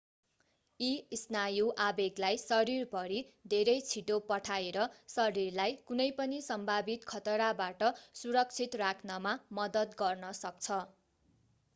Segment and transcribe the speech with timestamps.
[0.79, 3.19] यी स्नायु आवेगलाई शरीरभरि
[3.53, 7.87] धेरै छिटो पठाएर शरीरलाई कुनै पनि सम्भावित खतराबाट
[8.23, 10.81] सुरक्षित राख्नमा मद्दत गर्न सक्छ